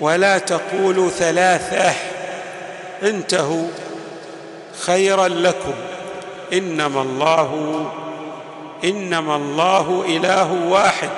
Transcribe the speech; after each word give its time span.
ولا 0.00 0.38
تقولوا 0.38 1.10
ثلاثة. 1.10 1.94
انتهوا. 3.02 3.68
خيرا 4.86 5.28
لكم. 5.28 5.74
إنما 6.52 7.02
الله 7.02 7.90
إنما 8.84 9.36
الله 9.36 10.04
إله 10.08 10.52
واحد. 10.52 11.10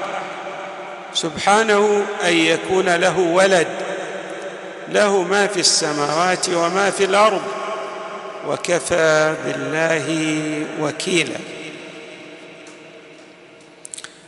سبحانه 1.14 2.06
أن 2.24 2.32
يكون 2.32 2.94
له 2.94 3.18
ولد. 3.18 3.68
له 4.88 5.22
ما 5.22 5.46
في 5.46 5.60
السماوات 5.60 6.48
وما 6.48 6.90
في 6.90 7.04
الأرض. 7.04 7.42
وكفى 8.48 9.34
بالله 9.44 10.06
وكيلا. 10.80 11.38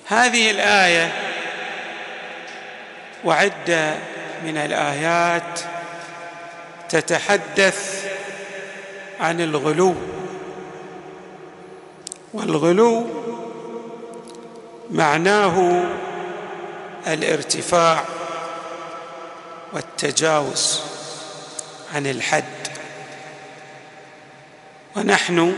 هذه 0.06 0.50
الآية 0.50 1.12
وعد 3.24 3.94
من 4.44 4.56
الآيات 4.56 5.60
تتحدث 6.88 8.04
عن 9.20 9.40
الغلو. 9.40 9.94
والغلو 12.34 13.06
معناه 14.90 15.84
الارتفاع 17.06 18.04
والتجاوز 19.72 20.80
عن 21.94 22.06
الحد. 22.06 22.44
ونحن 24.96 25.56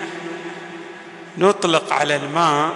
نطلق 1.39 1.92
على 1.92 2.17
الماء 2.17 2.72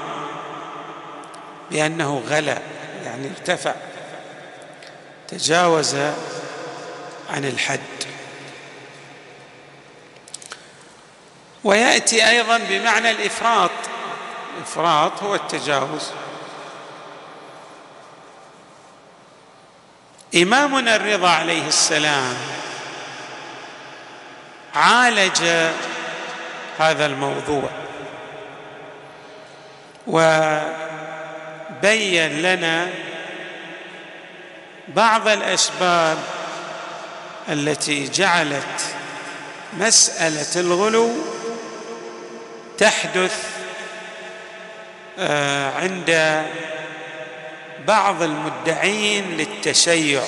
بأنه 1.70 2.22
غلا 2.28 2.58
يعني 3.04 3.30
ارتفع. 3.30 3.74
تجاوز 5.28 5.94
عن 7.30 7.44
الحد. 7.44 7.80
ويأتي 11.64 12.28
أيضا 12.28 12.58
بمعنى 12.58 13.10
الإفراط. 13.10 13.70
الافراط 14.56 15.22
هو 15.22 15.34
التجاوز. 15.34 16.10
إمامنا 20.34 20.96
الرضا 20.96 21.28
عليه 21.28 21.68
السلام 21.68 22.36
عالج 24.74 25.42
هذا 26.78 27.06
الموضوع 27.06 27.70
وبين 30.06 30.72
لنا 32.42 32.90
بعض 34.88 35.28
الأسباب 35.28 36.18
التي 37.48 38.08
جعلت 38.08 38.94
مسألة 39.78 40.60
الغلو 40.60 41.10
تحدث 42.78 43.54
آه، 45.18 45.70
عند 45.70 46.42
بعض 47.86 48.22
المدعين 48.22 49.36
للتشيع 49.36 50.22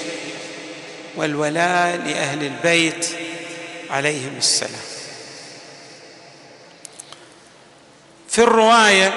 والولاء 1.16 1.96
لأهل 1.96 2.42
البيت 2.42 3.06
عليهم 3.90 4.34
السلام. 4.38 4.96
في 8.28 8.38
الرواية 8.42 9.12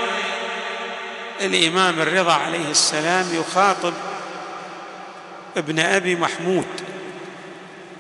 الإمام 1.42 2.02
الرضا 2.02 2.34
عليه 2.34 2.72
السلام 2.72 3.26
يخاطب 3.34 3.94
ابن 5.58 5.80
أبي 5.80 6.16
محمود. 6.16 6.66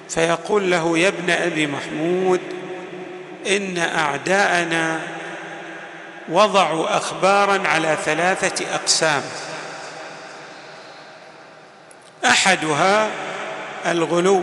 فيقول 0.10 0.72
له 0.72 0.98
يا 0.98 1.08
ابن 1.08 1.30
أبي 1.30 1.68
محمود 1.68 2.42
إن 3.48 3.78
أعداءنا 3.78 5.02
وضعوا 6.30 6.98
أخبارا 6.98 7.68
على 7.68 7.98
ثلاثة 8.06 8.76
أقسام. 8.76 9.22
أحدها 12.26 13.10
الغلو 13.86 14.42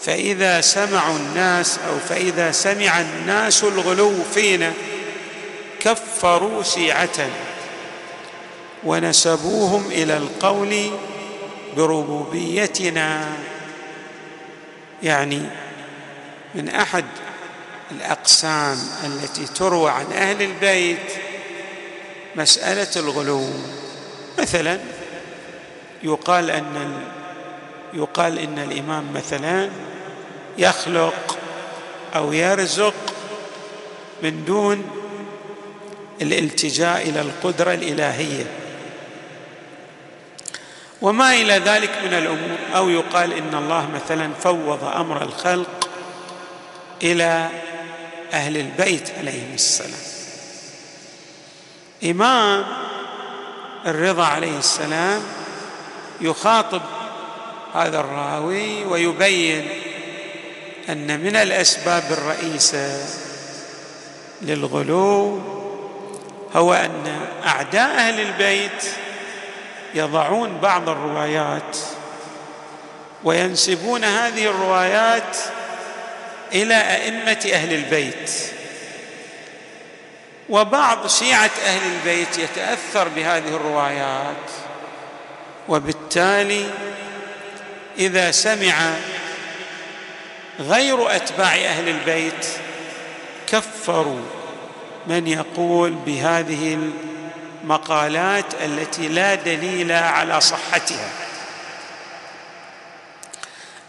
فإذا 0.00 0.60
سمعوا 0.60 1.16
الناس 1.16 1.78
أو 1.88 1.98
فإذا 1.98 2.52
سمع 2.52 3.00
الناس 3.00 3.64
الغلو 3.64 4.14
فينا 4.34 4.72
كفروا 5.80 6.62
شيعه 6.62 7.28
ونسبوهم 8.84 9.86
إلى 9.90 10.16
القول 10.16 10.90
بربوبيتنا 11.78 13.36
يعني 15.02 15.42
من 16.54 16.68
أحد 16.68 17.04
الأقسام 17.90 18.78
التي 19.04 19.46
تروى 19.46 19.90
عن 19.90 20.12
أهل 20.12 20.42
البيت 20.42 21.12
مسألة 22.36 22.88
الغلو. 22.96 23.44
مثلا 24.38 24.78
يقال 26.02 26.50
أن 26.50 26.92
يقال 27.94 28.38
إن 28.38 28.58
الإمام 28.58 29.12
مثلا 29.14 29.70
يخلق 30.58 31.38
أو 32.16 32.32
يرزق 32.32 32.94
من 34.22 34.44
دون 34.44 34.84
الالتجاء 36.22 37.08
إلى 37.08 37.20
القدرة 37.20 37.74
الإلهية. 37.74 38.46
وما 41.02 41.34
إلى 41.34 41.52
ذلك 41.52 41.90
من 42.04 42.14
الأمور. 42.14 42.58
أو 42.76 42.90
يقال 42.90 43.32
إن 43.32 43.54
الله 43.54 43.90
مثلا 43.90 44.30
فوض 44.42 44.84
أمر 44.84 45.22
الخلق 45.22 45.90
إلى 47.02 47.48
أهل 48.32 48.56
البيت 48.56 49.10
عليهم 49.18 49.54
السلام. 49.54 50.00
إمام 52.04 52.64
الرضا 53.86 54.24
عليه 54.24 54.58
السلام 54.58 55.22
يخاطب 56.20 56.82
هذا 57.74 58.00
الراوي 58.00 58.84
ويبين 58.84 59.68
أن 60.88 61.20
من 61.20 61.36
الأسباب 61.36 62.04
الرئيسة 62.10 63.06
للغلو 64.42 65.40
هو 66.54 66.74
أن 66.74 67.18
أعداء 67.46 67.90
أهل 67.90 68.20
البيت 68.20 68.84
يضعون 69.94 70.58
بعض 70.58 70.88
الروايات 70.88 71.76
وينسبون 73.24 74.04
هذه 74.04 74.44
الروايات 74.46 75.36
إلى 76.52 76.74
أئمة 76.74 77.50
أهل 77.52 77.72
البيت. 77.72 78.30
وبعض 80.48 81.06
شيعة 81.06 81.50
أهل 81.66 81.80
البيت 81.92 82.38
يتأثر 82.38 83.08
بهذه 83.08 83.48
الروايات 83.48 84.50
وبالتالي 85.68 86.70
إذا 87.98 88.30
سمع 88.30 88.74
غير 90.60 91.16
أتباع 91.16 91.54
أهل 91.54 91.88
البيت 91.88 92.46
كفروا 93.46 94.20
من 95.06 95.26
يقول 95.26 95.90
بهذه 95.90 96.74
المقالات 97.68 98.54
التي 98.54 99.08
لا 99.08 99.34
دليل 99.34 99.92
على 99.92 100.40
صحتها. 100.40 101.10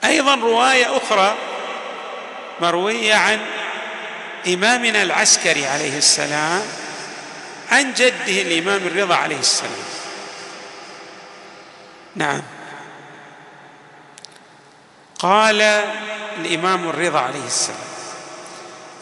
أيضا 0.03 0.35
رواية 0.35 0.97
أخرى 0.97 1.35
مروية 2.61 3.15
عن 3.15 3.39
إمامنا 4.47 5.03
العسكري 5.03 5.65
عليه 5.65 5.97
السلام 5.97 6.61
عن 7.71 7.93
جده 7.93 8.41
الإمام 8.41 8.87
الرضا 8.87 9.15
عليه 9.15 9.39
السلام. 9.39 9.71
نعم. 12.15 12.41
قال 15.19 15.61
الإمام 16.37 16.89
الرضا 16.89 17.19
عليه 17.19 17.45
السلام 17.45 17.89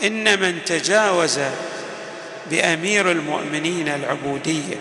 إن 0.04 0.40
من 0.40 0.66
تجاوز 0.66 1.40
بأمير 2.52 3.12
المؤمنين 3.12 3.88
العبودية 3.88 4.76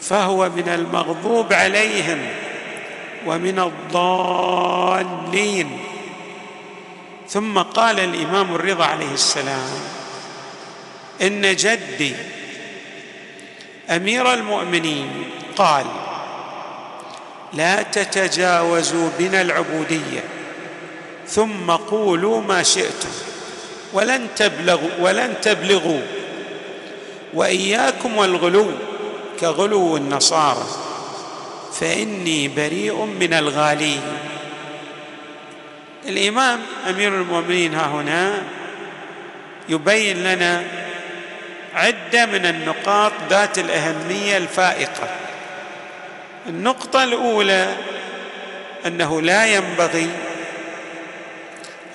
فهو 0.00 0.48
من 0.48 0.68
المغضوب 0.68 1.52
عليهم 1.52 2.18
ومن 3.26 3.58
الضالين. 3.58 5.78
ثم 7.28 7.58
قال 7.58 8.00
الإمام 8.00 8.54
الرضا 8.54 8.84
عليه 8.84 9.12
السلام 9.12 9.70
إن 11.22 11.56
جدي 11.56 12.14
أمير 13.90 14.34
المؤمنين 14.34 15.24
قال 15.56 15.86
لا 17.52 17.82
تتجاوزوا 17.82 19.10
بنا 19.18 19.42
العبودية 19.42 20.24
ثم 21.26 21.70
قولوا 21.70 22.40
ما 22.40 22.62
شئتم 22.62 23.08
ولن 23.92 24.26
تبلغوا 24.36 24.90
ولن 25.00 25.34
تبلغوا. 25.42 26.00
وإياكم 27.34 28.16
والغلو 28.16 28.66
كغلو 29.40 29.96
النصارى 29.96 30.66
فإني 31.80 32.48
بريء 32.48 33.04
من 33.04 33.34
الغالين 33.34 34.02
الإمام 36.06 36.60
أمير 36.88 37.14
المؤمنين 37.14 37.74
ها 37.74 37.86
هنا 37.86 38.42
يبين 39.68 40.24
لنا 40.24 40.64
عدة 41.74 42.26
من 42.26 42.46
النقاط 42.46 43.12
ذات 43.30 43.58
الأهمية 43.58 44.36
الفائقة. 44.36 45.08
النقطة 46.46 47.04
الأولى 47.04 47.76
أنه 48.86 49.22
لا 49.22 49.46
ينبغي 49.46 50.10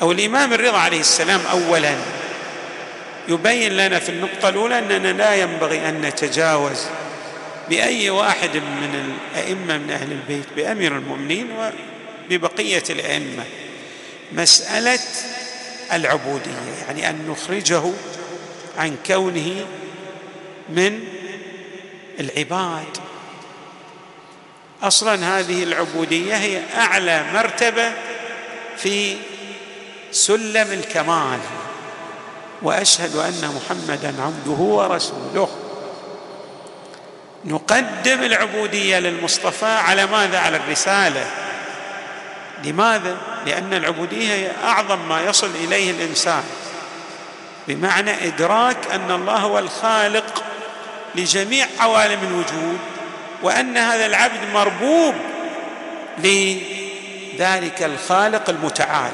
أو 0.01 0.11
الإمام 0.11 0.53
الرضا 0.53 0.77
عليه 0.77 0.99
السلام 0.99 1.41
اولا 1.51 1.95
يبين 3.27 3.71
لنا 3.77 3.99
في 3.99 4.09
النقطة 4.09 4.49
الأولى 4.49 4.79
أننا 4.79 5.07
لا 5.07 5.35
ينبغي 5.35 5.89
أن 5.89 6.01
نتجاوز 6.01 6.85
بأي 7.69 8.09
واحد 8.09 8.57
من 8.57 9.15
الأئمة 9.35 9.77
من 9.77 9.91
أهل 9.91 10.11
البيت 10.11 10.45
بأمير 10.55 10.97
المؤمنين 10.97 11.47
وببقية 12.29 12.83
الأئمة. 12.89 13.43
مسألة 14.31 14.99
العبودية 15.93 16.51
يعني 16.87 17.09
أن 17.09 17.27
نخرجه 17.29 17.83
عن 18.77 18.95
كونه 19.05 19.65
من 20.69 20.99
العباد. 22.19 22.97
أصلا 24.83 25.39
هذه 25.39 25.63
العبودية 25.63 26.35
هي 26.35 26.61
أعلى 26.75 27.25
مرتبة 27.33 27.93
في 28.77 29.15
سلم 30.11 30.71
الكمال. 30.71 31.39
وأشهد 32.63 33.15
أن 33.15 33.55
محمدا 33.55 34.15
عبده 34.21 34.63
ورسوله. 34.63 35.49
نقدم 37.45 38.23
العبودية 38.23 38.99
للمصطفى 38.99 39.65
على 39.65 40.05
ماذا؟ 40.05 40.39
على 40.39 40.57
الرسالة. 40.57 41.25
لماذا؟ 42.63 43.17
لأن 43.45 43.73
العبودية 43.73 44.33
هي 44.33 44.51
أعظم 44.63 45.09
ما 45.09 45.21
يصل 45.21 45.49
إليه 45.63 45.91
الإنسان. 45.91 46.43
بمعنى 47.67 48.27
إدراك 48.27 48.77
أن 48.93 49.11
الله 49.11 49.37
هو 49.37 49.59
الخالق 49.59 50.43
لجميع 51.15 51.67
عوالم 51.79 52.19
الوجود 52.23 52.79
وأن 53.43 53.77
هذا 53.77 54.05
العبد 54.05 54.39
مربوب 54.53 55.15
لذلك 56.17 57.83
الخالق 57.83 58.49
المتعال. 58.49 59.11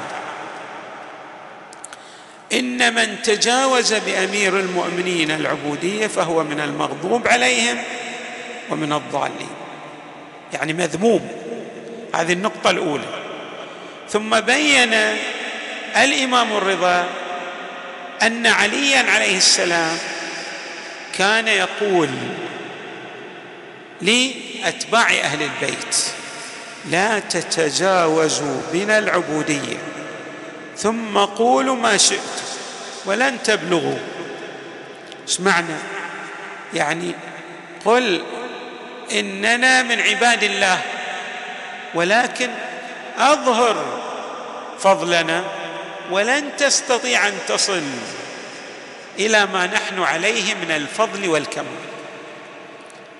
إن 2.52 2.94
من 2.94 3.22
تجاوز 3.22 3.94
بأمير 3.94 4.60
المؤمنين 4.60 5.30
العبودية 5.30 6.06
فهو 6.06 6.44
من 6.44 6.60
المغضوب 6.60 7.28
عليهم 7.28 7.78
ومن 8.70 8.92
الضالين. 8.92 9.50
يعني 10.52 10.72
مذموم. 10.72 11.28
هذه 12.14 12.32
النقطة 12.32 12.70
الأولى. 12.70 13.20
ثم 14.08 14.40
بين 14.40 14.94
الإمام 15.96 16.52
الرضا 16.52 17.08
أن 18.22 18.46
عليا 18.46 19.10
عليه 19.10 19.36
السلام 19.36 19.98
كان 21.18 21.48
يقول 21.48 22.08
لأتباع 24.02 25.10
أهل 25.10 25.42
البيت 25.42 25.96
لا 26.90 27.18
تتجاوزوا 27.18 28.60
بنا 28.72 28.98
العبودية. 28.98 29.76
ثم 30.76 31.18
قولوا 31.18 31.76
ما 31.76 31.96
شئتم 31.96 32.39
ولن 33.10 33.42
تبلغوا. 33.42 33.98
إيش 35.28 35.40
معنى؟ 35.40 35.76
يعني 36.74 37.14
قل 37.84 38.24
إننا 39.12 39.82
من 39.82 40.00
عباد 40.00 40.42
الله 40.42 40.80
ولكن 41.94 42.50
أظهر 43.18 44.02
فضلنا 44.78 45.44
ولن 46.10 46.56
تستطيع 46.58 47.28
أن 47.28 47.32
تصل 47.48 47.82
إلى 49.18 49.46
ما 49.46 49.66
نحن 49.66 50.02
عليه 50.02 50.54
من 50.54 50.70
الفضل 50.70 51.28
والكمال. 51.28 51.66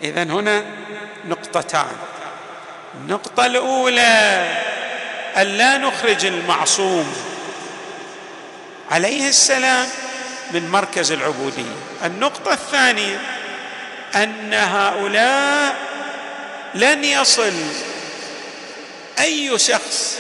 اذا 0.03 0.23
هنا 0.23 0.65
نقطتان. 1.25 1.97
النقطة 2.95 3.47
الأولى 3.47 4.57
أن 5.37 5.47
لا 5.47 5.79
نخرج 5.79 6.27
المعصوم 6.27 7.15
عليه 8.91 9.29
السلام 9.29 9.89
من 10.53 10.71
مركز 10.71 11.13
العبودية. 11.13 11.77
النقطة 12.05 12.53
الثانية 12.53 13.21
أن 14.15 14.55
هؤلاء 14.55 15.77
لن 16.75 17.05
يصل 17.05 17.53
أي 19.19 19.59
شخص 19.59 20.19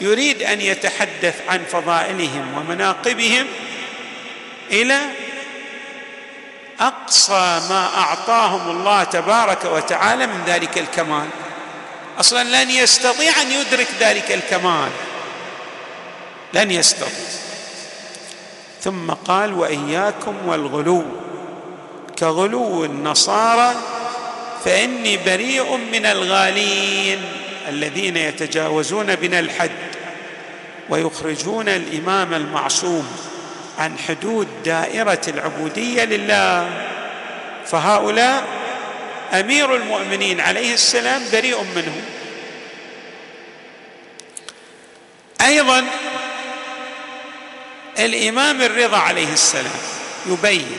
يريد 0.00 0.42
أن 0.42 0.60
يتحدث 0.60 1.34
عن 1.48 1.64
فضائلهم 1.64 2.58
ومناقبهم 2.58 3.46
إلى 4.70 5.00
أقصى 6.80 7.60
ما 7.70 7.90
أعطاهم 7.96 8.70
الله 8.70 9.04
تبارك 9.04 9.64
وتعالى 9.64 10.26
من 10.26 10.44
ذلك 10.46 10.78
الكمال. 10.78 11.28
أصلا 12.20 12.64
لن 12.64 12.70
يستطيع 12.70 13.42
أن 13.42 13.52
يدرك 13.52 13.88
ذلك 14.00 14.32
الكمال. 14.32 14.90
لن 16.54 16.70
يستطيع. 16.70 17.49
ثم 18.80 19.10
قال 19.10 19.52
وإياكم 19.54 20.34
والغلو. 20.46 21.04
كغلو 22.18 22.84
النصارى 22.84 23.74
فإني 24.64 25.16
بريء 25.16 25.76
من 25.76 26.06
الغالين 26.06 27.18
الذين 27.68 28.16
يتجاوزون 28.16 29.14
بنا 29.14 29.38
الحد 29.38 29.70
ويخرجون 30.88 31.68
الإمام 31.68 32.34
المعصوم 32.34 33.08
عن 33.78 33.98
حدود 33.98 34.48
دائرة 34.64 35.20
العبودية 35.28 36.04
لله. 36.04 36.70
فهؤلاء 37.66 38.44
أمير 39.32 39.76
المؤمنين 39.76 40.40
عليه 40.40 40.74
السلام 40.74 41.22
بريء 41.32 41.58
منهم. 41.76 42.02
أيضا 45.40 45.84
الإمام 47.98 48.62
الرضا 48.62 48.96
عليه 48.96 49.32
السلام 49.32 49.80
يبين 50.26 50.78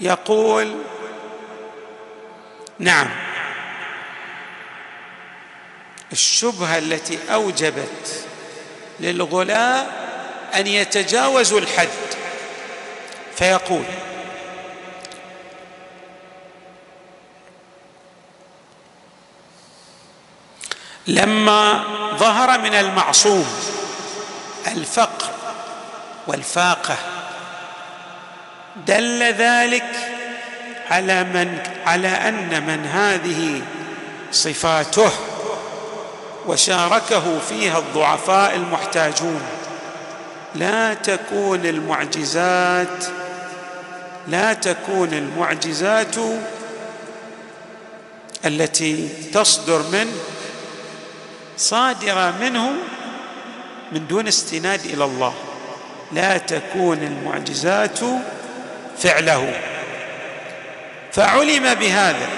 يقول 0.00 0.74
نعم 2.78 3.08
الشبهة 6.12 6.78
التي 6.78 7.18
أوجبت 7.30 8.24
للغلاة 9.00 9.86
أن 10.54 10.66
يتجاوزوا 10.66 11.60
الحد. 11.60 11.88
فيقول 13.36 13.84
لما 21.06 21.84
ظهر 22.16 22.58
من 22.58 22.74
المعصوم 22.74 23.46
الفقر 24.66 25.30
والفاقة. 26.26 26.96
دل 28.86 29.22
ذلك 29.22 29.84
على 30.90 31.24
من 31.24 31.58
على 31.86 32.08
أن 32.08 32.66
من 32.66 32.86
هذه 32.86 33.62
صفاته 34.32 35.10
وشاركه 36.46 37.38
فيها 37.48 37.78
الضعفاء 37.78 38.54
المحتاجون. 38.54 39.42
لا 40.54 40.94
تكون 40.94 41.66
المعجزات 41.66 43.04
لا 44.28 44.52
تكون 44.52 45.08
المعجزات 45.12 46.16
التي 48.44 49.08
تصدر 49.34 49.82
منه 49.92 50.12
صادرة 51.56 52.34
منه 52.40 52.72
من 53.92 54.06
دون 54.06 54.28
استناد 54.28 54.84
إلى 54.84 55.04
الله. 55.04 55.34
لا 56.12 56.38
تكون 56.38 56.98
المعجزات 56.98 57.98
فعله. 58.98 59.52
فعلم 61.12 61.74
بهذا 61.74 62.28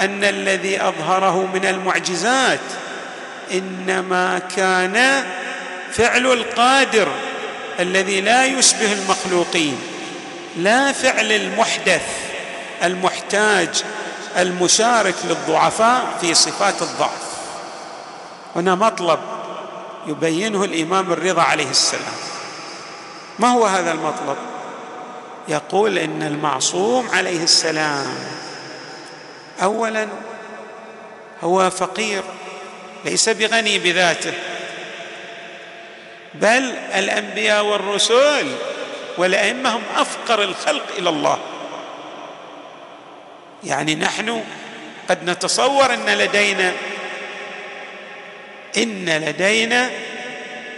أن 0.00 0.24
الذي 0.24 0.82
أظهره 0.82 1.46
من 1.54 1.64
المعجزات 1.66 2.60
إنما 3.52 4.38
كان 4.56 5.24
فعل 5.92 6.26
القادر 6.26 7.08
الذي 7.80 8.20
لا 8.20 8.44
يشبه 8.44 8.92
المخلوقين 8.92 9.78
لا 10.56 10.92
فعل 10.92 11.32
المحدث 11.32 12.02
المحتاج 12.82 13.84
المشارك 14.36 15.14
للضعفاء 15.24 16.04
في 16.20 16.34
صفات 16.34 16.82
الضعف. 16.82 17.22
هنا 18.56 18.74
مطلب 18.74 19.18
يبينه 20.06 20.64
الإمام 20.64 21.12
الرضا 21.12 21.42
عليه 21.42 21.70
السلام. 21.70 22.14
ما 23.38 23.48
هو 23.48 23.66
هذا 23.66 23.92
المطلب؟ 23.92 24.36
يقول 25.48 25.98
إن 25.98 26.22
المعصوم 26.22 27.08
عليه 27.12 27.42
السلام 27.42 28.14
اولا 29.62 30.08
هو 31.42 31.70
فقير 31.70 32.22
ليس 33.04 33.28
بغني 33.28 33.78
بذاته 33.78 34.32
بل 36.34 36.74
الأنبياء 36.94 37.64
والرسل 37.64 38.46
والأئمة 39.18 39.76
هم 39.76 39.82
أفقر 39.96 40.42
الخلق 40.42 40.84
إلى 40.98 41.08
الله. 41.08 41.38
يعني 43.64 43.94
نحن 43.94 44.44
قد 45.08 45.30
نتصور 45.30 45.94
إن 45.94 46.06
لدينا 46.06 46.72
إن 48.76 49.08
لدينا 49.08 49.90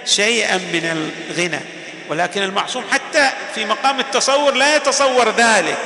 شيئا 0.04 0.56
من 0.56 1.10
الغنى 1.30 1.60
ولكن 2.08 2.42
المعصوم 2.42 2.84
حتى 2.92 3.30
في 3.54 3.64
مقام 3.64 4.00
التصور 4.00 4.54
لا 4.54 4.76
يتصور 4.76 5.30
ذلك 5.30 5.78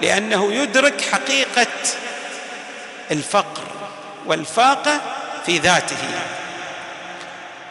لأنه 0.00 0.52
يدرك 0.52 1.00
حقيقة 1.12 1.66
الفقر 3.10 3.62
والفاقة 4.26 5.00
في 5.46 5.58
ذاته. 5.58 5.96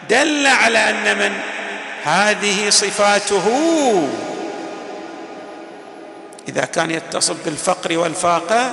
دل 0.09 0.47
على 0.47 0.89
أن 0.89 1.17
من 1.17 1.39
هذه 2.03 2.69
صفاته 2.69 3.47
إذا 6.47 6.65
كان 6.65 6.91
يتصف 6.91 7.45
بالفقر 7.45 7.97
والفاقة 7.97 8.71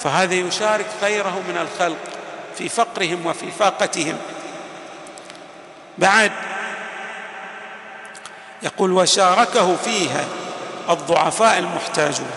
فهذا 0.00 0.34
يشارك 0.34 0.86
غيره 1.02 1.42
من 1.48 1.58
الخلق. 1.58 2.13
في 2.58 2.68
فقرهم 2.68 3.26
وفي 3.26 3.50
فاقتهم. 3.58 4.16
بعد 5.98 6.32
يقول 8.62 8.92
وشاركه 8.92 9.76
فيها 9.76 10.24
الضعفاء 10.90 11.58
المحتاجون 11.58 12.30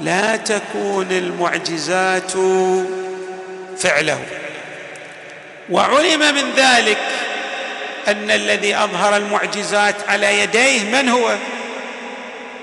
لا 0.00 0.36
تكون 0.36 1.12
المعجزات 1.12 2.32
فعله 3.78 4.22
وعلم 5.70 6.34
من 6.34 6.52
ذلك 6.56 6.98
أن 8.08 8.30
الذي 8.30 8.76
أظهر 8.76 9.16
المعجزات 9.16 9.94
على 10.08 10.40
يديه 10.40 10.82
من 10.82 11.08
هو؟ 11.08 11.36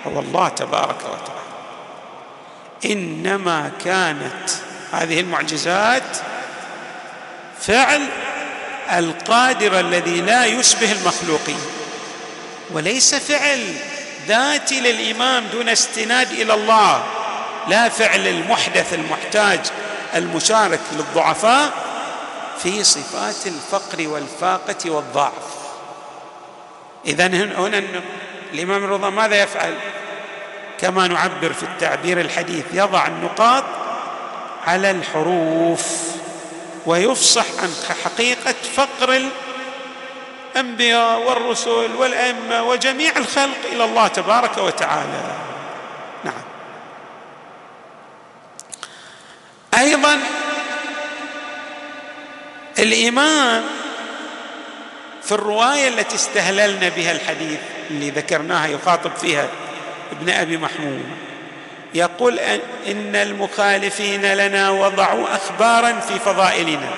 هو 0.07 0.19
الله 0.19 0.47
تبارك 0.49 0.97
وتعالى. 0.97 1.33
إنما 2.85 3.71
كانت 3.85 4.49
هذه 4.91 5.19
المعجزات 5.19 6.17
فعل 7.67 8.07
القادر 8.91 9.79
الذي 9.79 10.21
لا 10.21 10.45
يشبه 10.45 10.91
المخلوقين 10.91 11.59
وليس 12.71 13.15
فعل 13.15 13.75
ذاتي 14.27 14.79
للإمام 14.79 15.43
دون 15.51 15.69
استناد 15.69 16.31
إلى 16.31 16.53
الله 16.53 17.03
لا 17.67 17.89
فعل 17.89 18.27
المحدث 18.27 18.93
المحتاج 18.93 19.59
المشارك 20.15 20.79
للضعفاء 20.91 21.71
في 22.63 22.83
صفات 22.83 23.47
الفقر 23.47 24.07
والفاقة 24.07 24.89
والضعف. 24.89 25.53
اذا 27.05 27.27
هنا 27.27 27.83
الإمام 28.53 28.83
الرضا 28.83 29.09
ماذا 29.09 29.43
يفعل؟ 29.43 29.75
كما 30.79 31.07
نعبر 31.07 31.53
في 31.53 31.63
التعبير 31.63 32.21
الحديث 32.21 32.65
يضع 32.73 33.07
النقاط 33.07 33.63
على 34.67 34.91
الحروف. 34.91 36.13
ويفصح 36.85 37.45
عن 37.61 37.73
حقيقة 38.03 38.55
فقر 38.75 39.29
الأنبياء 40.55 41.19
والرسل 41.19 41.95
والأئمة 41.97 42.63
وجميع 42.63 43.17
الخلق 43.17 43.57
إلى 43.71 43.83
الله 43.85 44.07
تبارك 44.07 44.57
وتعالى. 44.57 45.21
نعم. 46.23 46.43
أيضا 49.77 50.19
الإمام 52.79 53.63
في 55.23 55.31
الرواية 55.31 55.87
التي 55.87 56.15
استهللنا 56.15 56.89
بها 56.89 57.11
الحديث 57.11 57.59
اللي 57.89 58.09
ذكرناها 58.09 58.67
يخاطب 58.67 59.11
فيها 59.15 59.47
ابن 60.11 60.29
أبي 60.29 60.57
محمود. 60.57 61.05
يقول 61.93 62.39
إن 62.87 63.15
المخالفين 63.15 64.33
لنا 64.33 64.69
وضعوا 64.69 65.35
أخبارا 65.35 65.99
في 65.99 66.19
فضائلنا. 66.19 66.89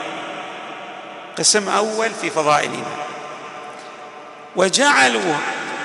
قسم 1.37 1.69
أول 1.69 2.11
في 2.21 2.29
فضائلنا. 2.29 2.95
وجعلوا 4.55 5.35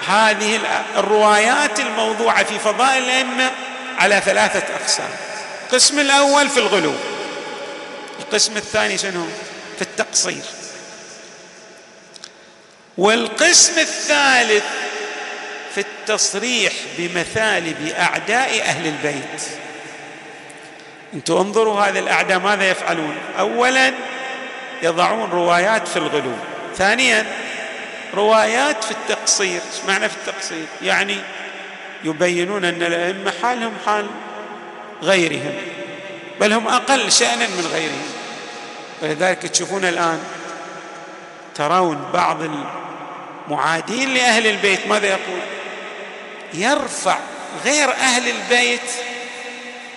هذه 0.08 0.60
الروايات 0.96 1.80
الموضوعة 1.80 2.44
في 2.44 2.58
فضائل 2.58 3.02
الأئمة 3.02 3.50
على 3.98 4.22
ثلاثة 4.24 4.74
أقسام. 4.74 5.10
القسم 5.64 5.98
الأول 5.98 6.48
في 6.48 6.60
الغلو. 6.60 6.94
القسم 8.20 8.56
الثاني 8.56 8.98
شنو؟ 8.98 9.26
في 9.76 9.82
التقصير. 9.82 10.42
والقسم 12.98 13.78
الثالث 13.78 14.64
في 15.74 15.80
التصريح 15.80 16.72
بمثالب 16.98 17.92
أعداء 17.98 18.60
أهل 18.60 18.86
البيت. 18.86 19.42
أنتم 21.14 21.36
انظروا 21.36 21.80
هذه 21.80 21.98
الأعداء 21.98 22.38
ماذا 22.38 22.70
يفعلون؟ 22.70 23.16
اولا 23.38 23.92
يضعون 24.82 25.30
روايات 25.30 25.88
في 25.88 25.96
الغلو. 25.96 26.32
ثانيا 26.76 27.26
روايات 28.14 28.84
في 28.84 28.90
التقصير. 28.90 29.60
إيش 29.72 29.84
معنى 29.88 30.08
في 30.08 30.16
التقصير؟ 30.16 30.64
يعني 30.82 31.16
يبينون 32.04 32.64
أن 32.64 32.82
الأئمة 32.82 33.32
حالهم 33.42 33.72
حال 33.86 34.06
غيرهم 35.02 35.54
بل 36.40 36.52
هم 36.52 36.68
أقل 36.68 37.12
شانا 37.12 37.46
من 37.46 37.70
غيرهم. 37.72 38.10
ولذلك 39.02 39.38
تشوفون 39.38 39.84
الآن 39.84 40.20
ترون 41.54 42.10
بعض 42.12 42.38
المعادين 43.48 44.14
لأهل 44.14 44.46
البيت. 44.46 44.86
ماذا 44.86 45.06
يقول؟ 45.06 45.40
يرفع 46.54 47.19
غير 47.64 47.90
أهل 47.90 48.28
البيت 48.28 48.90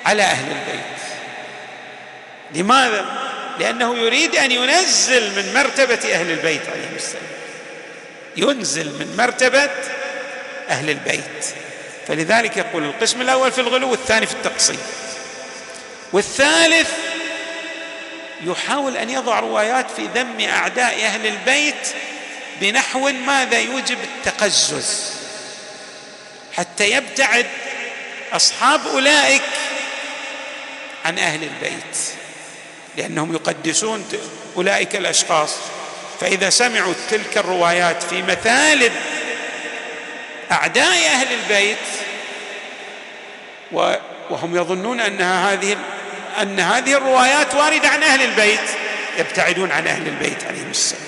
على 0.05 0.23
أهل 0.23 0.47
البيت. 0.47 0.83
لماذا؟ 2.55 3.05
لأنه 3.59 3.97
يريد 3.97 4.35
أن 4.35 4.51
ينزل 4.51 5.35
من 5.35 5.53
مرتبة 5.53 6.13
أهل 6.13 6.31
البيت 6.31 6.69
عليهم 6.69 6.95
السلام. 6.95 7.23
ينزل 8.37 8.85
من 8.85 9.15
مرتبة 9.17 9.69
أهل 10.69 10.89
البيت. 10.89 11.45
فلذلك 12.07 12.57
يقول 12.57 12.83
القسم 12.83 13.21
الأول 13.21 13.51
في 13.51 13.61
الغلو 13.61 13.91
والثاني 13.91 14.25
في 14.25 14.33
التقصير 14.33 14.79
والثالث 16.13 16.89
يحاول 18.43 18.97
أن 18.97 19.09
يضع 19.09 19.39
روايات 19.39 19.91
في 19.91 20.09
ذم 20.15 20.39
أعداء 20.39 21.05
أهل 21.05 21.27
البيت 21.27 21.87
بنحو 22.61 23.09
ماذا 23.09 23.59
يوجب 23.59 23.97
التقزز. 24.03 25.22
حتى 26.57 26.91
يبتعد 26.91 27.45
أصحاب 28.33 28.87
أولئك 28.87 29.41
عن 31.05 31.19
أهل 31.19 31.43
البيت 31.43 31.97
لأنهم 32.97 33.33
يقدسون 33.33 34.09
أولئك 34.55 34.95
الأشخاص. 34.95 35.55
فإذا 36.19 36.49
سمعوا 36.49 36.93
تلك 37.09 37.37
الروايات 37.37 38.03
في 38.03 38.21
مثالب 38.21 38.91
أعداء 40.51 40.93
أهل 40.93 41.27
البيت 41.33 41.77
وهم 44.29 44.55
يظنون 44.55 44.99
أنها 44.99 45.53
هذه 45.53 45.77
أن 46.41 46.59
هذه 46.59 46.97
الروايات 46.97 47.55
واردة 47.55 47.89
عن 47.89 48.03
أهل 48.03 48.21
البيت 48.21 48.69
يبتعدون 49.19 49.71
عن 49.71 49.87
أهل 49.87 50.07
البيت 50.07 50.43
عليهم 50.43 50.69
السلام. 50.71 51.03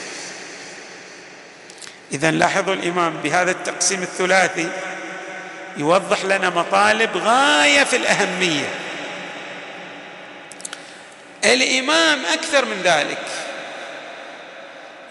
اذا 2.12 2.32
لاحظوا 2.32 2.74
الإمام 2.74 3.18
بهذا 3.24 3.52
التقسيم 3.52 4.02
الثلاثي 4.02 4.70
يوضح 5.78 6.26
لنا 6.26 6.50
مطالب 6.50 7.18
غاية 7.18 7.84
في 7.84 7.96
الأهمية. 7.96 8.70
الإمام 11.46 12.26
أكثر 12.26 12.66
من 12.66 12.82
ذلك 12.84 13.28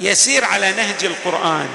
يسير 0.01 0.45
على 0.45 0.73
نهج 0.73 1.05
القرآن. 1.05 1.69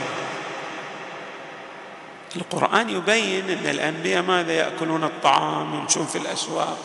القرآن 2.36 2.90
يبين 2.90 3.50
إن 3.50 3.70
الأنبياء 3.70 4.22
ماذا 4.22 4.54
يأكلون 4.54 5.04
الطعام 5.04 5.74
يمشون 5.74 6.08
في 6.08 6.18
الأسواق. 6.18 6.78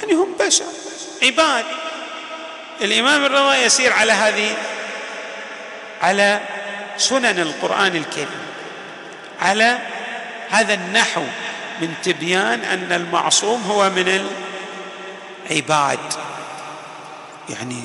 يعني 0.00 0.12
هم 0.12 0.34
بشر 0.40 0.64
عباد. 1.22 1.64
الإمام 2.80 3.24
الرضا 3.24 3.56
يسير 3.56 3.92
على 3.92 4.12
هذه 4.12 4.56
على 6.02 6.40
سنن 6.96 7.38
القرآن 7.38 7.96
الكريم 7.96 8.42
على 9.40 9.78
هذا 10.52 10.74
النحو 10.74 11.22
من 11.80 11.94
تبيان 12.02 12.60
أن 12.60 12.92
المعصوم 12.92 13.62
هو 13.62 13.90
من 13.90 14.26
العباد. 15.50 15.98
يعني 17.48 17.82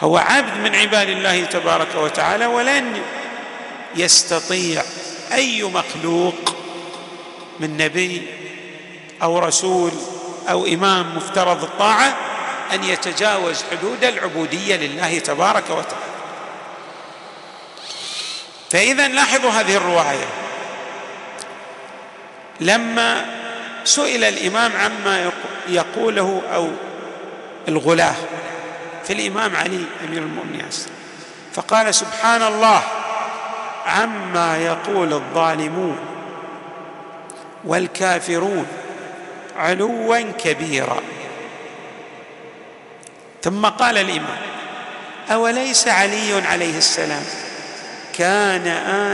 هو 0.00 0.16
عبد 0.16 0.56
من 0.56 0.74
عباد 0.74 1.08
الله 1.08 1.44
تبارك 1.44 1.94
وتعالى 1.94 2.46
ولن 2.46 3.02
يستطيع 3.94 4.82
أي 5.32 5.62
مخلوق 5.62 6.34
من 7.60 7.76
نبي 7.76 8.26
أو 9.22 9.38
رسول 9.38 9.92
أو 10.48 10.66
إمام 10.66 11.16
مفترض 11.16 11.62
الطاعة 11.62 12.16
أن 12.72 12.84
يتجاوز 12.84 13.64
حدود 13.70 14.04
العبودية 14.04 14.76
لله 14.76 15.18
تبارك 15.18 15.70
وتعالى. 15.70 16.09
فإذا 18.70 19.08
لاحظوا 19.08 19.50
هذه 19.50 19.76
الرواية. 19.76 20.26
لما 22.60 23.26
سئل 23.84 24.24
الإمام 24.24 24.72
عما 24.76 25.30
يقوله 25.68 26.42
أو 26.54 26.68
الغلاه 27.68 28.14
في 29.04 29.12
الامام 29.12 29.56
علي 29.56 29.84
أمير 30.08 30.22
المؤمنين 30.22 30.68
فقال 31.52 31.94
سبحان 31.94 32.42
الله 32.42 32.82
عما 33.86 34.58
يقول 34.58 35.12
الظالمون 35.12 35.98
والكافرون 37.64 38.66
علوا 39.56 40.20
كبيرا. 40.20 41.00
ثم 43.42 43.66
قال 43.66 43.98
الإمام 43.98 44.38
أوليس 45.30 45.88
علي 45.88 46.42
عليه 46.46 46.78
السلام؟ 46.78 47.24
كان 48.20 48.66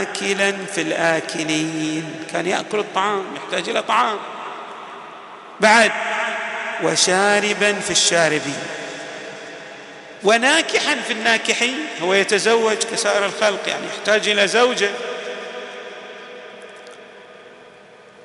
آكلا 0.02 0.52
في 0.74 0.80
الآكلين. 0.80 2.14
كان 2.32 2.46
يأكل 2.46 2.78
الطعام 2.78 3.24
يحتاج 3.36 3.68
إلى 3.68 3.82
طعام. 3.82 4.18
بعد 5.60 5.92
وشاربا 6.82 7.72
في 7.72 7.90
الشاربين. 7.90 8.62
وناكحا 10.24 10.96
في 11.06 11.12
الناكحين 11.12 11.78
هو 12.02 12.14
يتزوج 12.14 12.76
كسائر 12.76 13.26
الخلق 13.26 13.68
يعني 13.68 13.86
يحتاج 13.86 14.28
إلى 14.28 14.48
زوجة. 14.48 14.90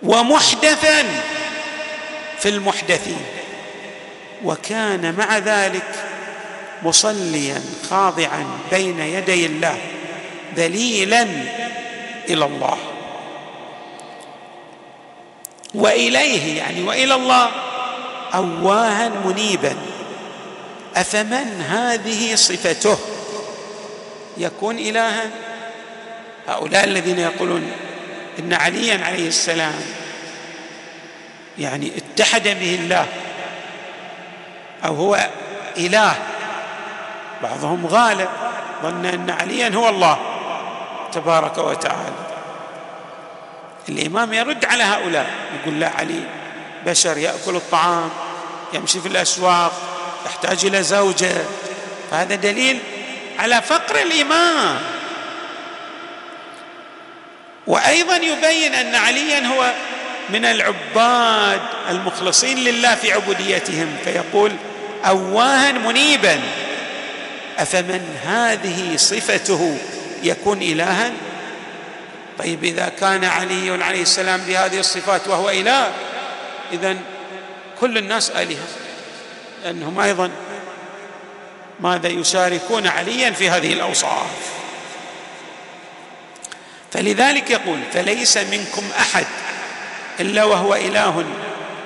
ومحدثا 0.04 1.06
في 2.40 2.50
المحدثين. 2.50 3.26
وكان 4.44 5.16
مع 5.18 5.38
ذلك 5.38 6.06
مصليا 6.84 7.62
خاضعا 7.90 8.60
بين 8.72 9.00
يدي 9.00 9.46
الله. 9.46 9.91
ذليلا 10.56 11.28
إلى 12.30 12.46
الله. 12.46 12.78
وإليه 15.74 16.58
يعني 16.58 16.84
وإلى 16.84 17.16
الله 17.16 17.50
أواها 18.34 19.10
منيبا. 19.26 19.76
أفمن 20.96 21.62
هذه 21.62 22.36
صفته؟ 22.36 22.98
يكون 24.38 24.80
إلها؟ 24.80 25.30
هؤلاء 26.48 26.84
الذين 26.84 27.20
يقولون 27.20 27.72
إن 28.40 28.54
عليا 28.54 29.06
عليه 29.06 29.28
السلام 29.28 29.82
يعني 31.60 31.92
اتحد 31.98 32.44
به 32.44 32.76
الله 32.76 33.06
أو 34.86 34.96
هو 34.96 35.30
إله. 35.78 36.16
بعضهم 37.44 37.86
غالب 37.86 38.30
ظن 38.84 39.06
إن 39.06 39.30
عليا 39.30 39.76
هو 39.76 39.90
الله. 39.90 40.31
تبارك 41.12 41.58
وتعالى. 41.58 42.32
الإمام 43.90 44.34
يرد 44.34 44.66
على 44.66 44.84
هؤلاء 44.84 45.30
يقول 45.62 45.80
لا 45.80 45.90
علي 45.90 46.24
بشر 46.86 47.18
يأكل 47.18 47.56
الطعام 47.56 48.10
يمشي 48.74 49.00
في 49.02 49.08
الأسواق 49.08 49.74
يحتاج 50.26 50.66
إلى 50.66 50.84
زوجة. 50.84 51.34
فهذا 52.12 52.36
دليل 52.36 52.80
على 53.40 53.62
فقر 53.62 54.02
الإمام. 54.02 54.80
وأيضا 57.68 58.16
يبين 58.16 58.74
أن 58.74 58.96
عليا 58.96 59.48
هو 59.48 59.72
من 60.30 60.46
العباد 60.46 61.62
المخلصين 61.90 62.58
لله 62.58 62.96
في 62.96 63.12
عبوديتهم 63.12 63.96
فيقول 64.04 64.52
اواها 65.06 65.72
منيبا 65.72 66.42
أفمن 67.58 68.18
هذه 68.26 68.98
صفته؟ 68.98 69.78
يكون 70.24 70.62
إلها؟ 70.62 71.12
طيب 72.40 72.64
إذا 72.64 72.92
كان 73.00 73.26
علي 73.26 73.84
عليه 73.84 74.02
السلام 74.02 74.42
بهذه 74.42 74.80
الصفات 74.80 75.28
وهو 75.28 75.50
إله 75.50 75.92
إذا 76.74 76.98
كل 77.80 77.98
الناس 77.98 78.30
آلهة 78.30 78.68
لأنهم 79.64 80.00
أيضا 80.00 80.30
ماذا 81.80 82.08
يشاركون 82.08 82.88
عليا 82.88 83.32
في 83.32 83.50
هذه 83.50 83.74
الأوصاف. 83.74 84.28
فلذلك 86.92 87.50
يقول 87.50 87.80
فليس 87.94 88.38
منكم 88.38 88.84
أحد 89.00 89.26
إلا 90.20 90.44
وهو 90.44 90.76
إله 90.76 91.26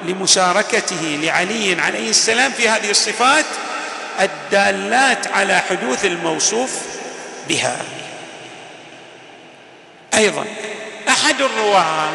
لمشاركته 0.06 1.20
لعلي 1.24 1.82
عليه 1.82 2.10
السلام 2.10 2.52
في 2.52 2.70
هذه 2.70 2.90
الصفات 2.90 3.46
الدالات 4.22 5.28
على 5.28 5.60
حدوث 5.60 6.06
الموصوف 6.06 6.72
بها. 7.50 7.78
أيضا. 10.18 10.46
أحد 11.10 11.42
الرواة 11.42 12.10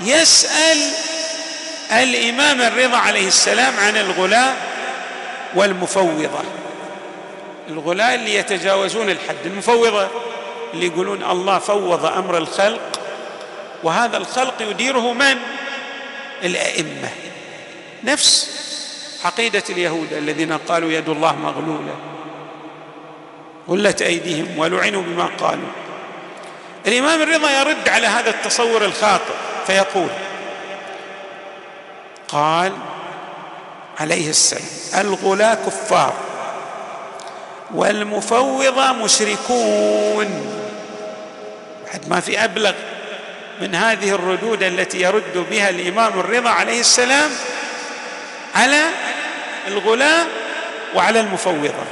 يسأل 0.00 0.78
الإمام 1.92 2.62
الرضا 2.62 2.96
عليه 2.96 3.28
السلام 3.28 3.74
عن 3.78 3.96
الغلاة 3.96 4.54
والمفوضة. 5.54 6.42
الغلاة 7.68 8.14
اللي 8.14 8.34
يتجاوزون 8.34 9.10
الحد 9.10 9.36
المفوضة 9.46 10.08
اللي 10.74 10.86
يقولون 10.86 11.24
الله 11.24 11.58
فوض 11.58 12.04
أمر 12.04 12.38
الخلق 12.38 13.00
وهذا 13.82 14.16
الخلق 14.16 14.54
يديره 14.62 15.12
من؟ 15.12 15.36
الأئمة. 16.42 17.08
نفس 18.04 18.50
عقيدة 19.24 19.62
اليهود 19.70 20.12
الذين 20.12 20.52
قالوا 20.52 20.92
يد 20.92 21.08
الله 21.08 21.36
مغلولة 21.36 21.94
غلت 23.68 24.02
أيديهم 24.02 24.58
ولعنوا 24.58 25.02
بما 25.02 25.30
قالوا. 25.40 25.68
الإمام 26.88 27.22
الرضا 27.22 27.50
يرد 27.50 27.88
على 27.88 28.06
هذا 28.06 28.30
التصور 28.30 28.84
الخاطئ 28.84 29.34
فيقول 29.66 30.08
قال 32.28 32.72
عليه 34.00 34.30
السلام 34.30 34.62
الغلاة 34.94 35.54
كفار 35.54 36.14
والمفوضة 37.74 38.92
مشركون. 38.92 40.54
بعد 41.92 42.08
ما 42.08 42.20
في 42.20 42.44
أبلغ 42.44 42.72
من 43.60 43.74
هذه 43.74 44.14
الردود 44.14 44.62
التي 44.62 45.00
يرد 45.00 45.46
بها 45.50 45.70
الإمام 45.70 46.20
الرضا 46.20 46.50
عليه 46.50 46.80
السلام 46.80 47.30
على 48.54 48.84
الغلاة 49.68 50.26
وعلى 50.94 51.20
المفوضة. 51.20 51.84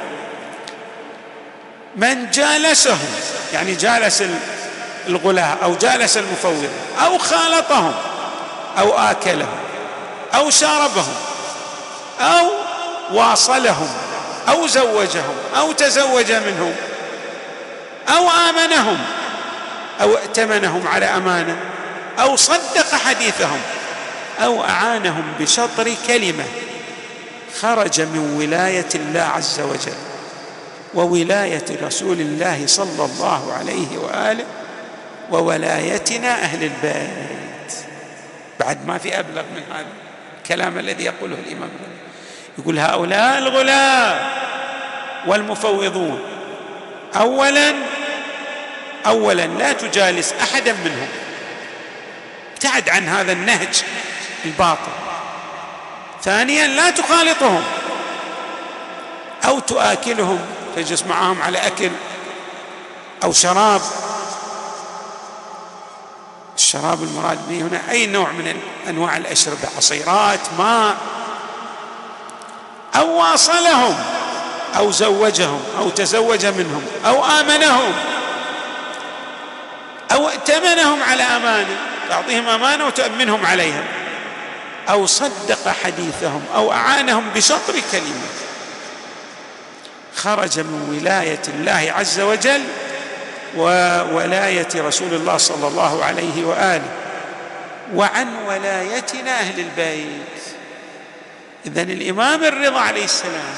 من 1.96 2.30
جالسهم 2.30 3.09
يعني 3.52 3.74
جالس 3.74 4.22
الغلاة 5.08 5.56
أو 5.64 5.74
جالس 5.74 6.16
المفوض 6.16 6.68
أو 7.04 7.18
خالطهم 7.18 7.94
أو 8.78 8.98
آكلهم 8.98 9.58
أو 10.34 10.50
شاربهم 10.50 11.14
أو 12.20 12.46
واصلهم 13.12 13.88
أو 14.48 14.66
زوجهم 14.66 15.34
أو 15.56 15.72
تزوج 15.72 16.32
منهم 16.32 16.74
أو 18.08 18.28
آمنهم 18.30 18.98
أو 20.00 20.16
ائتمنهم 20.16 20.88
على 20.88 21.06
أمانة 21.06 21.56
أو 22.18 22.36
صدق 22.36 22.94
حديثهم 23.06 23.60
أو 24.44 24.64
أعانهم 24.64 25.32
بشطر 25.40 25.94
كلمة 26.06 26.44
خرج 27.60 28.00
من 28.00 28.36
ولاية 28.38 28.88
الله 28.94 29.20
عز 29.20 29.60
وجل 29.60 29.96
وولاية 30.94 31.64
رسول 31.82 32.20
الله 32.20 32.66
صلى 32.66 33.04
الله 33.04 33.52
عليه 33.52 33.98
وآله 33.98 34.44
وولايتنا 35.30 36.34
أهل 36.42 36.62
البيت. 36.62 37.74
بعد 38.60 38.86
ما 38.86 38.98
في 38.98 39.18
أبلغ 39.18 39.42
من 39.42 39.62
هذا 39.74 39.86
الكلام 40.42 40.78
الذي 40.78 41.04
يقوله 41.04 41.36
الإمام 41.46 41.68
يقول 42.58 42.78
هؤلاء 42.78 43.38
الغلاة 43.38 44.20
والمفوضون. 45.26 46.20
اولا 47.16 47.74
اولا 49.06 49.46
لا 49.46 49.72
تجالس 49.72 50.32
احدا 50.32 50.72
منهم. 50.72 51.08
ابتعد 52.52 52.88
عن 52.88 53.08
هذا 53.08 53.32
النهج 53.32 53.82
الباطل. 54.44 54.92
ثانيا 56.22 56.66
لا 56.66 56.90
تخالطهم 56.90 57.62
أو 59.44 59.58
تؤكلهم 59.58 60.38
تجلس 60.76 61.02
معهم 61.02 61.42
على 61.42 61.58
أكل 61.58 61.90
أو 63.24 63.32
شراب. 63.32 63.80
الشراب 66.66 67.02
المراد 67.02 67.38
به 67.48 67.61
هنا 67.61 67.81
أي 67.90 68.07
نوع 68.07 68.31
من 68.31 68.61
أنواع 68.88 69.16
الاشربه 69.16 69.68
عصيرات 69.76 70.40
ماء. 70.59 70.96
أو 72.96 73.18
واصلهم 73.18 73.96
أو 74.76 74.90
زوجهم 74.90 75.61
أو 75.79 75.90
تزوج 75.90 76.46
منهم 76.46 76.83
أو 77.07 77.24
آمنهم 77.24 77.92
أو 80.12 80.29
ائتمنهم 80.29 81.02
على 81.02 81.22
أمانة 81.22 81.76
تعطيهم 82.09 82.48
أمانة 82.48 82.87
وتامنهم 82.87 83.46
عليها 83.46 83.85
أو 84.88 85.07
صدق 85.07 85.68
حديثهم 85.85 86.44
أو 86.55 86.72
أعانهم 86.72 87.31
بشطر 87.35 87.74
كلمة. 87.92 88.29
خرج 90.16 90.61
من 90.61 90.96
ولاية 90.96 91.42
الله 91.48 91.92
عز 91.96 92.20
وجل 92.20 92.62
وولايه 93.56 94.68
رسول 94.74 95.14
الله 95.14 95.37
صلى 95.37 95.68
الله 95.68 96.04
عليه 96.04 96.44
وآله 96.44 96.90
وعن 97.94 98.37
ولايتنا 98.48 99.40
أهل 99.40 99.61
البيت. 99.61 100.42
اذا 101.66 101.82
الإمام 101.82 102.44
الرضا 102.44 102.80
عليه 102.80 103.04
السلام 103.04 103.54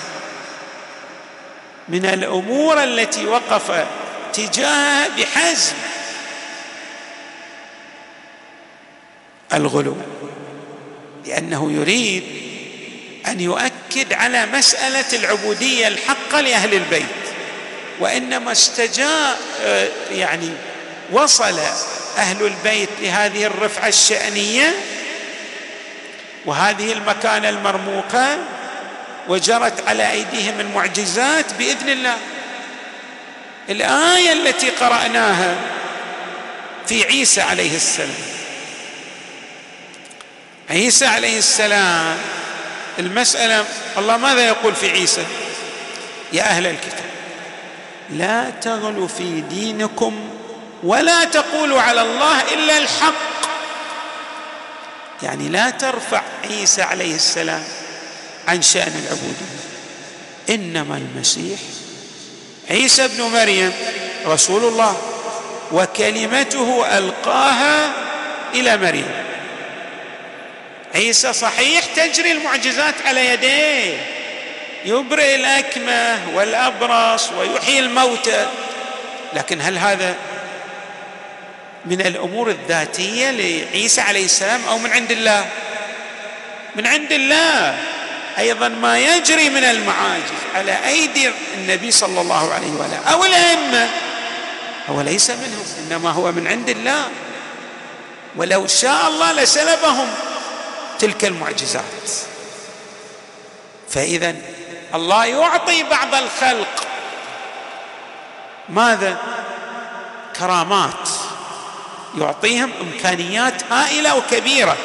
من 1.88 2.04
الأمور 2.06 2.84
التي 2.84 3.26
وقف 3.26 3.86
تجاهها 4.32 5.08
بحزم 5.08 5.76
الغلو 9.54 9.96
لأنه 11.26 11.72
يريد 11.72 12.24
أن 13.26 13.40
يؤكد 13.40 14.12
على 14.12 14.46
مسألة 14.46 15.04
العبودية 15.12 15.88
الحقة 15.88 16.40
لأهل 16.40 16.74
البيت. 16.74 17.27
وإنما 18.00 18.52
استجاء 18.52 19.38
يعني 20.10 20.50
وصل 21.12 21.58
أهل 22.18 22.46
البيت 22.46 22.88
لهذه 23.00 23.44
الرفعة 23.44 23.88
الشأنية 23.88 24.74
وهذه 26.46 26.92
المكانة 26.92 27.48
المرموقة 27.48 28.38
وجرت 29.28 29.88
على 29.88 30.10
أيديهم 30.10 30.60
المعجزات 30.60 31.54
بإذن 31.58 31.88
الله. 31.88 32.16
الآية 33.68 34.32
التي 34.32 34.70
قرأناها 34.70 35.54
في 36.86 37.04
عيسى 37.04 37.40
عليه 37.40 37.76
السلام. 37.76 38.14
عيسى 40.70 41.06
عليه 41.06 41.38
السلام 41.38 42.16
المسألة 42.98 43.64
الله 43.98 44.16
ماذا 44.16 44.46
يقول 44.46 44.74
في 44.74 44.90
عيسى؟ 44.90 45.24
يا 46.32 46.42
أهل 46.42 46.66
الكتاب. 46.66 47.07
لا 48.10 48.50
تغلوا 48.50 49.08
في 49.08 49.40
دينكم 49.40 50.30
ولا 50.82 51.24
تقولوا 51.24 51.80
على 51.80 52.02
الله 52.02 52.54
إلا 52.54 52.78
الحق. 52.78 53.14
يعني 55.22 55.48
لا 55.48 55.70
ترفع 55.70 56.22
عيسى 56.50 56.82
عليه 56.82 57.14
السلام 57.14 57.64
عن 58.48 58.62
شأن 58.62 59.02
العبودية. 59.04 59.58
إنما 60.50 60.96
المسيح 60.96 61.58
عيسى 62.70 63.04
ابن 63.04 63.22
مريم 63.22 63.72
رسول 64.26 64.64
الله 64.64 64.96
وكلمته 65.72 66.98
ألقاها 66.98 67.92
إلى 68.54 68.76
مريم. 68.76 69.24
عيسى 70.94 71.32
صحيح 71.32 71.84
تجري 71.84 72.32
المعجزات 72.32 72.94
على 73.04 73.28
يديه. 73.28 74.17
يبرئ 74.84 75.34
الأكمة 75.34 76.18
والأبرص 76.34 77.32
ويحيي 77.32 77.78
الموتى. 77.78 78.46
لكن 79.34 79.60
هل 79.60 79.78
هذا 79.78 80.14
من 81.84 82.00
الأمور 82.00 82.50
الذاتية 82.50 83.30
لعيسى 83.30 84.00
عليه 84.00 84.24
السلام 84.24 84.60
أو 84.68 84.78
من 84.78 84.90
عند 84.90 85.10
الله؟ 85.10 85.46
من 86.76 86.86
عند 86.86 87.12
الله. 87.12 87.78
أيضا 88.38 88.68
ما 88.68 88.98
يجري 88.98 89.48
من 89.48 89.64
المعاجز 89.64 90.38
على 90.54 90.86
أيدي 90.86 91.30
النبي 91.54 91.90
صلى 91.90 92.20
الله 92.20 92.54
عليه 92.54 92.72
وآله. 92.72 92.96
أو 92.96 93.24
الأئمة. 93.24 93.88
هو 94.88 95.00
ليس 95.00 95.30
منهم 95.30 95.64
إنما 95.78 96.10
هو 96.10 96.32
من 96.32 96.46
عند 96.46 96.68
الله. 96.68 97.08
ولو 98.36 98.66
شاء 98.66 99.08
الله 99.08 99.32
لسلبهم 99.32 100.08
تلك 100.98 101.24
المعجزات. 101.24 102.10
فاذا 103.90 104.34
الله 104.94 105.24
يعطي 105.24 105.82
بعض 105.82 106.14
الخلق. 106.14 106.86
ماذا؟ 108.68 109.16
كرامات. 110.38 111.08
يعطيهم 112.18 112.70
إمكانيات 112.80 113.72
هائلة 113.72 114.16
وكبيرة. 114.16 114.76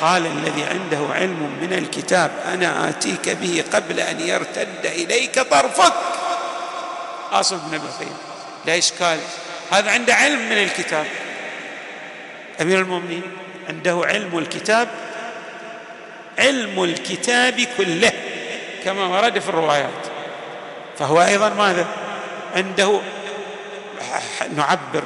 قال 0.00 0.26
الذي 0.26 0.62
عنده 0.62 1.14
علم 1.14 1.58
من 1.62 1.72
الكتاب 1.72 2.30
أنا 2.54 2.88
آتيك 2.88 3.28
به 3.28 3.64
قبل 3.72 4.00
أن 4.00 4.20
يرتد 4.20 4.86
إليك 4.86 5.40
طرفك. 5.40 5.94
آصف 7.32 7.56
بن 7.56 7.78
بخير 7.78 8.12
لا 8.66 8.78
إشكال. 8.78 9.18
هذا 9.72 9.90
عنده 9.90 10.14
علم 10.14 10.38
من 10.38 10.58
الكتاب. 10.58 11.06
أمير 12.60 12.78
المؤمنين 12.78 13.22
عنده 13.68 14.02
علم 14.04 14.38
الكتاب. 14.38 14.88
علم 16.38 16.84
الكتاب 16.84 17.66
كله. 17.76 18.12
كما 18.84 19.06
ورد 19.06 19.38
في 19.38 19.48
الروايات. 19.48 20.02
فهو 20.98 21.22
أيضا 21.22 21.48
ماذا 21.48 21.86
عنده 22.56 23.00
نعبر. 24.56 25.02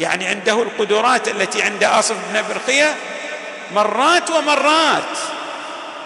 يعني 0.00 0.26
عنده 0.26 0.62
القدرات 0.62 1.28
التي 1.28 1.62
عند 1.62 1.84
آصف 1.84 2.16
بن 2.32 2.42
برقية 2.48 2.94
مرات 3.74 4.30
ومرات. 4.30 5.18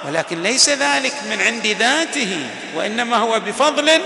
ولكن 0.07 0.43
ليس 0.43 0.69
ذلك 0.69 1.15
من 1.31 1.41
عند 1.41 1.67
ذاته 1.67 2.47
وإنما 2.75 3.17
هو 3.17 3.41
بفضل 3.41 4.01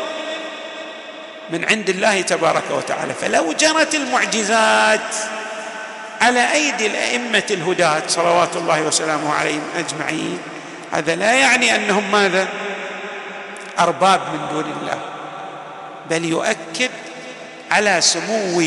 من 1.50 1.64
عند 1.64 1.90
الله 1.90 2.20
تبارك 2.20 2.64
وتعالى. 2.70 3.14
فلو 3.14 3.52
جرت 3.52 3.94
المعجزات 3.94 5.14
على 6.22 6.52
أيدي 6.52 6.86
الأئمة 6.86 7.42
الهداة 7.50 8.02
صلوات 8.08 8.56
الله 8.56 8.82
وسلامه 8.82 9.34
عليهم 9.34 9.62
أجمعين 9.78 10.38
هذا 10.92 11.14
لا 11.14 11.32
يعني 11.32 11.76
أنهم 11.76 12.12
ماذا؟ 12.12 12.48
أرباب 13.78 14.20
من 14.20 14.48
دون 14.52 14.64
الله 14.80 14.98
بل 16.10 16.24
يؤكد 16.24 16.90
على 17.70 18.00
سمو 18.00 18.62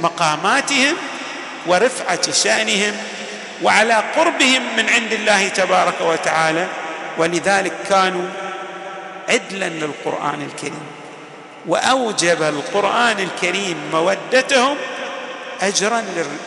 مقاماتهم 0.00 0.96
ورفعة 1.66 2.32
شأنهم 2.32 2.96
وعلى 3.62 4.02
قربهم 4.16 4.62
من 4.76 4.88
عند 4.88 5.12
الله 5.12 5.48
تبارك 5.48 6.00
وتعالى. 6.00 6.66
ولذلك 7.18 7.72
كانوا 7.88 8.28
عدلا 9.28 9.68
للقرآن 9.68 10.42
الكريم 10.42 10.86
وأوجب 11.66 12.42
القرآن 12.42 13.20
الكريم 13.20 13.76
مودتهم 13.92 14.76
اجرا 15.60 16.04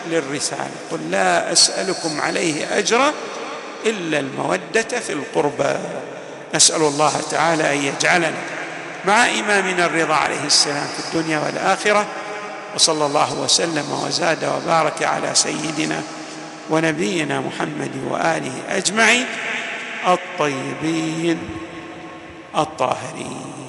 للرسالة. 0.07 0.71
قل 0.91 1.11
لا 1.11 1.51
أسألكم 1.51 2.21
عليه 2.21 2.77
اجرا 2.77 3.13
إلا 3.85 4.19
المودة 4.19 4.99
في 4.99 5.13
القربى. 5.13 5.75
نسأل 6.55 6.81
الله 6.81 7.21
تعالى 7.31 7.73
أن 7.73 7.77
يجعلنا 7.77 8.33
مع 9.05 9.25
إمامنا 9.25 9.85
الرضا 9.85 10.15
عليه 10.15 10.43
السلام 10.45 10.87
في 10.97 10.99
الدنيا 11.07 11.39
والآخرة 11.39 12.05
وصلى 12.75 13.05
الله 13.05 13.33
وسلم 13.33 14.03
وزاد 14.05 14.43
وبارك 14.45 15.03
على 15.03 15.35
سيدنا 15.35 16.03
ونبينا 16.69 17.39
محمد 17.39 17.91
وآله 18.09 18.53
أجمعين 18.69 19.25
الطيبين 20.07 21.39
الطاهرين. 22.57 23.68